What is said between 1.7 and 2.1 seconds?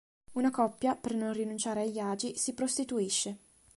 agli